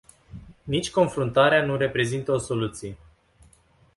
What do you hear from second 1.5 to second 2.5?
nu reprezintă o